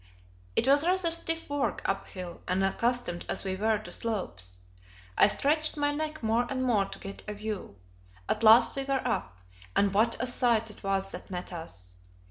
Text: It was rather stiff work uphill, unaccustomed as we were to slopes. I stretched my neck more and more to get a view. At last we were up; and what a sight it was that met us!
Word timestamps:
It 0.55 0.67
was 0.67 0.83
rather 0.83 1.11
stiff 1.11 1.47
work 1.47 1.83
uphill, 1.85 2.41
unaccustomed 2.47 3.23
as 3.29 3.43
we 3.43 3.55
were 3.55 3.77
to 3.77 3.91
slopes. 3.91 4.57
I 5.15 5.27
stretched 5.27 5.77
my 5.77 5.91
neck 5.91 6.23
more 6.23 6.47
and 6.49 6.63
more 6.63 6.85
to 6.85 6.97
get 6.97 7.21
a 7.27 7.35
view. 7.35 7.75
At 8.27 8.41
last 8.41 8.75
we 8.75 8.83
were 8.83 9.07
up; 9.07 9.37
and 9.75 9.93
what 9.93 10.17
a 10.19 10.25
sight 10.25 10.71
it 10.71 10.81
was 10.81 11.11
that 11.11 11.29
met 11.29 11.53
us! 11.53 11.97